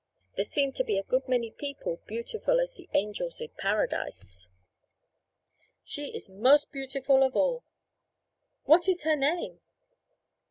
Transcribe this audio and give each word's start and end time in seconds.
'There 0.35 0.45
seem 0.45 0.71
to 0.71 0.83
be 0.83 0.97
a 0.97 1.03
good 1.03 1.27
many 1.27 1.51
people 1.51 1.99
beautiful 2.07 2.59
as 2.59 2.73
the 2.73 2.89
angels 2.95 3.39
in 3.39 3.49
Paradise.' 3.59 4.47
'She 5.83 6.07
is 6.15 6.27
most 6.27 6.71
beautiful 6.71 7.21
of 7.21 7.35
all.' 7.35 7.63
'What 8.63 8.89
is 8.89 9.03
her 9.03 9.15
name?' 9.15 9.59